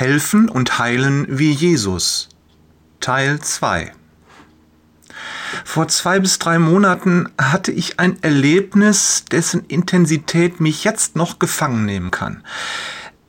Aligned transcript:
Helfen 0.00 0.48
und 0.48 0.78
heilen 0.78 1.26
wie 1.28 1.52
Jesus. 1.52 2.30
Teil 3.00 3.38
2 3.38 3.92
vor 5.64 5.88
zwei 5.88 6.20
bis 6.20 6.38
drei 6.38 6.58
Monaten 6.58 7.28
hatte 7.38 7.70
ich 7.70 8.00
ein 8.00 8.22
Erlebnis, 8.22 9.26
dessen 9.30 9.66
Intensität 9.66 10.58
mich 10.58 10.84
jetzt 10.84 11.16
noch 11.16 11.38
gefangen 11.38 11.84
nehmen 11.84 12.10
kann. 12.10 12.42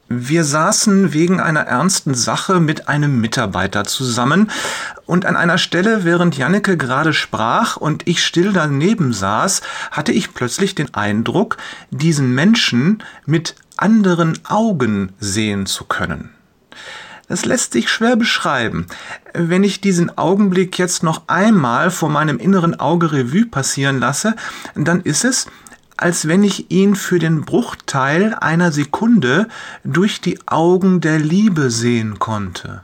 Wir 0.08 0.46
saßen 0.46 1.12
wegen 1.12 1.42
einer 1.42 1.62
ernsten 1.62 2.14
Sache 2.14 2.62
mit 2.62 2.88
einem 2.88 3.20
Mitarbeiter 3.20 3.84
zusammen 3.84 4.50
und 5.06 5.26
an 5.26 5.36
einer 5.36 5.58
Stelle, 5.58 6.06
während 6.06 6.38
Janneke 6.38 6.78
gerade 6.78 7.12
sprach 7.12 7.76
und 7.76 8.08
ich 8.08 8.24
still 8.24 8.54
daneben 8.54 9.12
saß, 9.12 9.62
hatte 9.92 10.14
ich 10.14 10.34
plötzlich 10.34 10.74
den 10.74 10.94
Eindruck, 10.94 11.58
diesen 11.90 12.34
Menschen 12.34 13.04
mit 13.26 13.56
anderen 13.76 14.40
Augen 14.46 15.12
sehen 15.20 15.66
zu 15.66 15.84
können. 15.84 16.30
Das 17.32 17.46
lässt 17.46 17.72
sich 17.72 17.88
schwer 17.88 18.18
beschreiben. 18.18 18.88
Wenn 19.34 19.64
ich 19.64 19.80
diesen 19.80 20.18
Augenblick 20.18 20.78
jetzt 20.78 21.02
noch 21.02 21.30
einmal 21.30 21.90
vor 21.90 22.10
meinem 22.10 22.40
inneren 22.40 22.78
Auge 22.78 23.14
Revue 23.14 23.46
passieren 23.46 24.02
lasse, 24.02 24.36
dann 24.76 25.00
ist 25.00 25.24
es, 25.24 25.48
als 25.96 26.28
wenn 26.28 26.44
ich 26.44 26.72
ihn 26.72 26.94
für 26.94 27.20
den 27.20 27.44
Bruchteil 27.44 28.34
einer 28.34 28.74
Sekunde 28.74 29.48
durch 29.86 30.20
die 30.20 30.46
Augen 30.46 31.00
der 31.00 31.20
Liebe 31.20 31.72
sehen 31.72 32.20
konnte. 32.20 32.82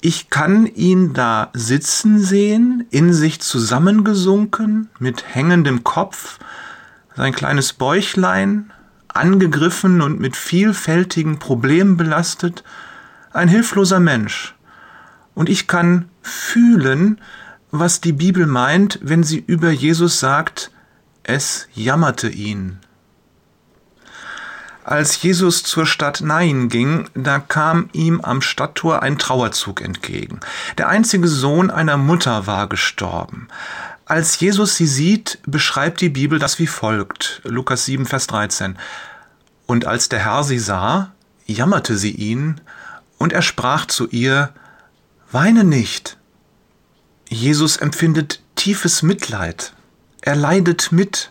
Ich 0.00 0.30
kann 0.30 0.66
ihn 0.66 1.12
da 1.12 1.50
sitzen 1.54 2.20
sehen, 2.20 2.86
in 2.90 3.12
sich 3.12 3.40
zusammengesunken, 3.40 4.90
mit 5.00 5.24
hängendem 5.34 5.82
Kopf, 5.82 6.38
sein 7.16 7.34
kleines 7.34 7.72
Bäuchlein, 7.72 8.70
angegriffen 9.08 10.02
und 10.02 10.20
mit 10.20 10.36
vielfältigen 10.36 11.40
Problemen 11.40 11.96
belastet, 11.96 12.62
ein 13.32 13.48
hilfloser 13.48 14.00
Mensch. 14.00 14.54
Und 15.34 15.48
ich 15.48 15.66
kann 15.66 16.08
fühlen, 16.22 17.20
was 17.70 18.00
die 18.00 18.12
Bibel 18.12 18.46
meint, 18.46 18.98
wenn 19.02 19.24
sie 19.24 19.38
über 19.38 19.70
Jesus 19.70 20.20
sagt, 20.20 20.70
es 21.22 21.68
jammerte 21.74 22.28
ihn. 22.28 22.78
Als 24.84 25.22
Jesus 25.22 25.62
zur 25.62 25.86
Stadt 25.86 26.22
Nain 26.22 26.68
ging, 26.68 27.08
da 27.14 27.38
kam 27.38 27.88
ihm 27.92 28.20
am 28.20 28.42
Stadttor 28.42 29.00
ein 29.02 29.16
Trauerzug 29.16 29.80
entgegen. 29.80 30.40
Der 30.76 30.88
einzige 30.88 31.28
Sohn 31.28 31.70
einer 31.70 31.96
Mutter 31.96 32.48
war 32.48 32.68
gestorben. 32.68 33.46
Als 34.06 34.40
Jesus 34.40 34.76
sie 34.76 34.88
sieht, 34.88 35.38
beschreibt 35.46 36.00
die 36.00 36.08
Bibel 36.08 36.40
das 36.40 36.58
wie 36.58 36.66
folgt. 36.66 37.40
Lukas 37.44 37.84
7, 37.84 38.06
Vers 38.06 38.26
13. 38.26 38.76
Und 39.66 39.86
als 39.86 40.08
der 40.08 40.18
Herr 40.18 40.42
sie 40.42 40.58
sah, 40.58 41.12
jammerte 41.46 41.96
sie 41.96 42.10
ihn 42.10 42.60
und 43.22 43.32
er 43.32 43.42
sprach 43.42 43.86
zu 43.86 44.08
ihr, 44.08 44.52
Weine 45.30 45.62
nicht. 45.62 46.18
Jesus 47.28 47.76
empfindet 47.76 48.42
tiefes 48.56 49.02
Mitleid. 49.02 49.72
Er 50.20 50.34
leidet 50.34 50.90
mit. 50.92 51.30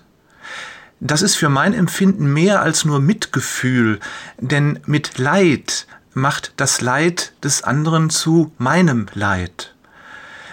Das 1.02 1.22
ist 1.22 1.36
für 1.36 1.50
mein 1.50 1.74
Empfinden 1.74 2.32
mehr 2.32 2.62
als 2.62 2.86
nur 2.86 3.00
Mitgefühl, 3.00 4.00
denn 4.40 4.80
mit 4.86 5.18
Leid 5.18 5.86
macht 6.14 6.54
das 6.56 6.80
Leid 6.82 7.34
des 7.44 7.64
anderen 7.64 8.10
zu 8.10 8.54
meinem 8.58 9.08
Leid. 9.14 9.76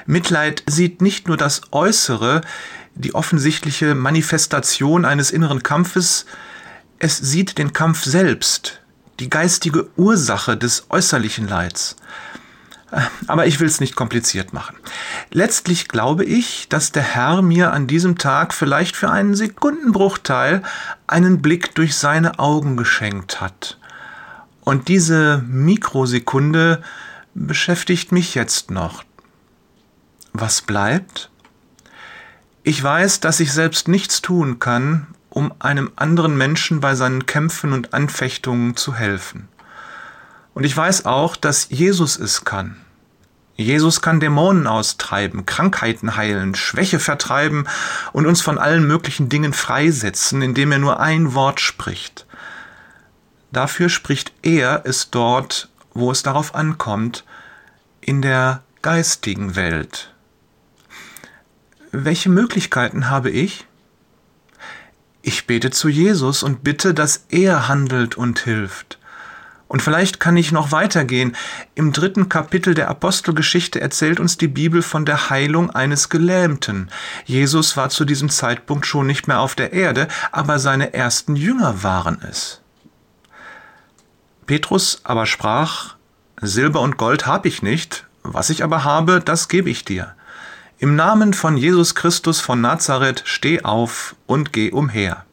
Mitleid 0.07 0.65
sieht 0.67 1.01
nicht 1.01 1.29
nur 1.29 1.37
das 1.37 1.63
Äußere, 1.71 2.41
die 2.97 3.15
offensichtliche 3.15 3.95
Manifestation 3.95 5.05
eines 5.05 5.31
inneren 5.31 5.63
Kampfes, 5.63 6.27
es 6.99 7.17
sieht 7.17 7.59
den 7.59 7.73
Kampf 7.73 8.05
selbst, 8.05 8.81
die 9.21 9.31
geistige 9.31 9.89
Ursache 9.97 10.57
des 10.57 10.87
äußerlichen 10.91 11.49
Leids. 11.49 11.97
Aber 13.27 13.47
ich 13.47 13.61
will 13.61 13.67
es 13.67 13.81
nicht 13.81 13.97
kompliziert 13.97 14.53
machen. 14.55 14.77
Letztlich 15.31 15.89
glaube 15.89 16.25
ich, 16.25 16.69
dass 16.69 16.91
der 16.91 17.03
Herr 17.03 17.43
mir 17.43 17.73
an 17.73 17.87
diesem 17.87 18.17
Tag 18.17 18.55
vielleicht 18.55 18.97
für 18.97 19.11
einen 19.11 19.35
Sekundenbruchteil 19.35 20.63
einen 21.07 21.43
Blick 21.43 21.75
durch 21.75 21.97
seine 21.97 22.39
Augen 22.39 22.77
geschenkt 22.77 23.41
hat. 23.43 23.79
Und 24.63 24.89
diese 24.89 25.45
Mikrosekunde 25.47 26.83
beschäftigt 27.35 28.11
mich 28.13 28.35
jetzt 28.35 28.71
noch. 28.71 29.05
Was 30.33 30.63
bleibt? 30.63 31.31
Ich 32.63 32.83
weiß, 32.83 33.21
dass 33.21 33.41
ich 33.41 33.53
selbst 33.53 33.89
nichts 33.89 34.23
tun 34.23 34.59
kann, 34.59 35.09
um 35.39 35.55
einem 35.61 35.93
anderen 35.95 36.37
Menschen 36.37 36.81
bei 36.81 36.97
seinen 36.97 37.25
Kämpfen 37.27 37.73
und 37.73 37.95
Anfechtungen 37.95 38.75
zu 38.75 38.97
helfen. 38.97 39.47
Und 40.53 40.65
ich 40.65 40.77
weiß 40.77 41.07
auch, 41.07 41.37
dass 41.37 41.69
Jesus 41.71 42.19
es 42.19 42.45
kann. 42.45 42.77
Jesus 43.55 44.01
kann 44.01 44.19
Dämonen 44.19 44.67
austreiben, 44.67 45.47
Krankheiten 45.47 46.17
heilen, 46.17 46.57
Schwäche 46.57 46.99
vertreiben 46.99 47.69
und 48.13 48.27
uns 48.27 48.41
von 48.41 48.59
allen 48.59 48.85
möglichen 48.85 49.29
Dingen 49.29 49.53
freisetzen, 49.53 50.43
indem 50.43 50.73
er 50.73 50.81
nur 50.81 50.99
ein 50.99 51.35
Wort 51.35 51.61
spricht. 51.61 52.27
Dafür 53.53 53.91
spricht 53.91 54.33
er 54.43 54.83
es 54.87 55.11
dort, 55.11 55.69
wo 55.95 56.11
es 56.11 56.25
darauf 56.25 56.57
ankommt, 56.57 57.25
in 58.01 58.23
der 58.23 58.65
geistigen 58.83 59.55
Welt. 59.55 60.13
Welche 61.93 62.29
Möglichkeiten 62.29 63.09
habe 63.09 63.31
ich? 63.31 63.69
Ich 65.29 65.47
bete 65.47 65.71
zu 65.71 65.91
Jesus 65.91 66.43
und 66.43 66.65
bitte, 66.65 66.95
dass 66.95 67.27
er 67.29 67.69
handelt 67.69 68.17
und 68.17 68.39
hilft. 68.39 68.99
Und 69.67 69.83
vielleicht 69.83 70.21
kann 70.21 70.39
ich 70.39 70.53
noch 70.53 70.73
weitergehen. 70.73 71.37
Im 71.75 71.93
dritten 71.93 72.31
Kapitel 72.31 72.73
der 72.73 72.89
Apostelgeschichte 72.89 73.79
erzählt 73.79 74.21
uns 74.21 74.39
die 74.39 74.49
Bibel 74.49 74.81
von 74.81 75.05
der 75.05 75.29
Heilung 75.29 75.69
eines 75.69 76.09
Gelähmten. 76.09 76.89
Jesus 77.27 77.77
war 77.77 77.91
zu 77.91 78.07
diesem 78.07 78.31
Zeitpunkt 78.31 78.87
schon 78.87 79.07
nicht 79.07 79.29
mehr 79.29 79.41
auf 79.41 79.55
der 79.55 79.75
Erde, 79.75 80.09
aber 80.33 80.59
seine 80.59 80.95
ersten 80.95 81.37
Jünger 81.37 81.83
waren 81.83 82.23
es. 82.23 82.63
Petrus 84.47 85.03
aber 85.05 85.27
sprach, 85.27 85.97
Silber 86.41 86.81
und 86.81 86.97
Gold 86.97 87.27
habe 87.27 87.49
ich 87.49 87.61
nicht, 87.61 88.07
was 88.23 88.49
ich 88.49 88.65
aber 88.65 88.83
habe, 88.85 89.21
das 89.21 89.49
gebe 89.49 89.69
ich 89.69 89.85
dir. 89.85 90.15
Im 90.81 90.95
Namen 90.95 91.35
von 91.35 91.57
Jesus 91.57 91.97
Christus 91.97 92.39
von 92.39 92.61
Nazareth 92.61 93.23
steh 93.25 93.65
auf 93.65 94.15
und 94.27 94.53
geh 94.53 94.71
umher. 94.71 95.25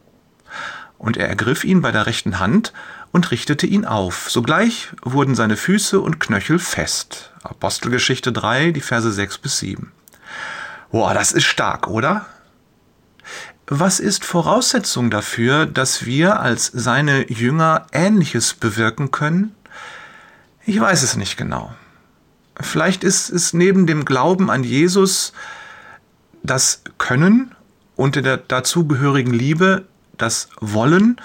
Und 0.98 1.18
er 1.18 1.30
ergriff 1.30 1.64
ihn 1.64 1.84
bei 1.84 1.92
der 1.92 2.08
rechten 2.08 2.40
Hand 2.40 2.74
und 3.12 3.30
richtete 3.30 3.68
ihn 3.68 3.86
auf. 3.86 4.32
Sogleich 4.32 4.90
wurden 5.04 5.36
seine 5.36 5.56
Füße 5.56 6.00
und 6.00 6.20
Knöchel 6.20 6.58
fest. 6.58 7.32
Apostelgeschichte 7.44 8.32
3, 8.32 8.72
die 8.72 8.82
Verse 8.82 9.12
6 9.12 9.38
bis 9.38 9.60
7. 9.60 9.92
Boah, 10.92 11.14
das 11.14 11.32
ist 11.32 11.46
stark, 11.46 11.90
oder? 11.90 12.26
Was 13.68 14.00
ist 14.00 14.26
Voraussetzung 14.26 15.12
dafür, 15.12 15.68
dass 15.68 16.08
wir 16.08 16.40
als 16.40 16.72
seine 16.74 17.32
Jünger 17.32 17.86
Ähnliches 17.92 18.56
bewirken 18.56 19.12
können? 19.12 19.56
Ich 20.66 20.80
weiß 20.80 21.04
es 21.04 21.16
nicht 21.16 21.38
genau. 21.38 21.76
Vielleicht 22.60 23.04
ist 23.04 23.30
es 23.30 23.54
neben 23.54 23.86
dem 23.86 24.06
Glauben 24.06 24.50
an 24.50 24.64
Jesus 24.64 25.34
das 26.44 26.82
Können 26.98 27.54
und 27.96 28.16
der 28.16 28.38
dazugehörigen 28.38 29.34
Liebe, 29.34 29.86
das 30.18 30.50
Wollen, 30.60 31.20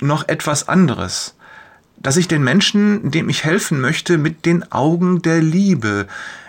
noch 0.00 0.28
etwas 0.28 0.68
anderes. 0.68 1.34
Dass 1.96 2.16
ich 2.16 2.28
den 2.28 2.42
Menschen, 2.42 3.10
dem 3.10 3.28
ich 3.28 3.44
helfen 3.44 3.80
möchte, 3.80 4.18
mit 4.18 4.46
den 4.46 4.70
Augen 4.72 5.22
der 5.22 5.40
Liebe, 5.40 6.06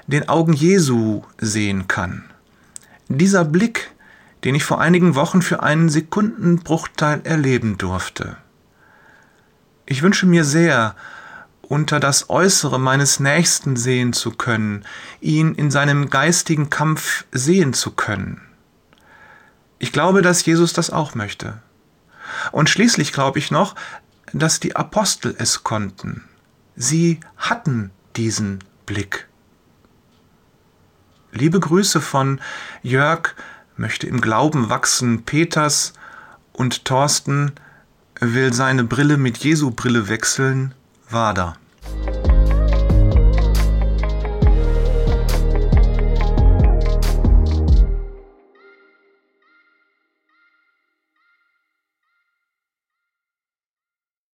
den 0.08 0.28
Augen 0.30 0.54
Jesu 0.54 1.24
sehen 1.40 1.88
kann. 1.88 2.24
Dieser 3.08 3.46
Blick, 3.46 3.92
den 4.44 4.56
ich 4.56 4.64
vor 4.64 4.82
einigen 4.82 5.16
Wochen 5.16 5.42
für 5.42 5.62
einen 5.64 5.90
Sekundenbruchteil 5.90 7.22
erleben 7.24 7.78
durfte. 7.78 8.38
Ich 9.86 10.02
wünsche 10.02 10.26
mir 10.26 10.44
sehr, 10.44 10.96
unter 11.74 12.00
das 12.00 12.30
Äußere 12.30 12.80
meines 12.80 13.20
Nächsten 13.20 13.76
sehen 13.78 14.14
zu 14.14 14.30
können, 14.30 14.86
ihn 15.22 15.56
in 15.56 15.72
seinem 15.72 16.12
geistigen 16.12 16.70
Kampf 16.70 17.26
sehen 17.32 17.74
zu 17.74 17.90
können. 17.90 18.42
Ich 19.80 19.92
glaube, 19.92 20.22
dass 20.22 20.46
Jesus 20.46 20.74
das 20.74 20.92
auch 20.92 21.16
möchte. 21.16 21.64
Und 22.52 22.70
schließlich 22.70 23.12
glaube 23.12 23.40
ich 23.40 23.50
noch, 23.50 23.74
dass 24.34 24.60
die 24.60 24.76
Apostel 24.76 25.34
es 25.40 25.64
konnten. 25.64 26.24
Sie 26.76 27.20
hatten 27.38 27.90
diesen 28.18 28.60
Blick. 28.86 29.28
Liebe 31.32 31.60
Grüße 31.60 32.02
von 32.02 32.40
Jörg, 32.84 33.34
möchte 33.78 34.06
im 34.06 34.22
Glauben 34.22 34.70
wachsen, 34.70 35.24
Peters 35.24 35.94
und 36.52 36.86
Thorsten 36.86 37.54
will 38.20 38.54
seine 38.54 38.84
Brille 38.84 39.18
mit 39.18 39.40
Jesu 39.40 39.72
Brille 39.72 40.08
wechseln, 40.08 40.76
Wader. 41.10 41.58